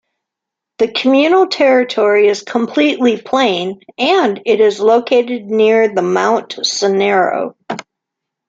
[0.79, 7.53] The communal territory is completely plain, and it is located near the Mount Conero.